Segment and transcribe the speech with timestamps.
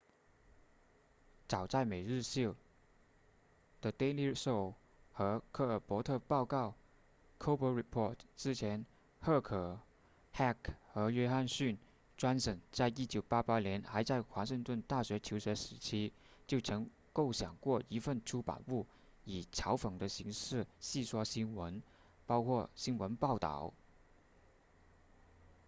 [1.47, 2.55] 早在每日秀
[3.81, 4.73] the daily show
[5.13, 6.73] 和科尔伯特报告
[7.37, 8.83] colbert report 之前
[9.19, 9.77] 赫克
[10.33, 10.55] heck
[10.91, 11.77] 和约翰逊
[12.17, 16.11] johnson 在1988年还在华盛顿大学求学时期
[16.47, 18.87] 就曾构想过一份出版物
[19.23, 21.79] 以嘲讽的形式戏说新闻
[22.25, 23.71] 包括新闻报道